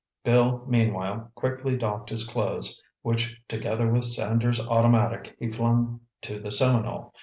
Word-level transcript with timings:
Bill 0.23 0.65
meanwhile 0.67 1.31
quickly 1.35 1.77
doffed 1.77 2.09
his 2.09 2.25
clothes, 2.27 2.81
which 3.03 3.39
together 3.47 3.87
with 3.91 4.03
Sanders' 4.03 4.59
automatic 4.59 5.35
he 5.37 5.51
flung 5.51 5.99
to 6.21 6.39
the 6.39 6.49
Seminole. 6.51 7.13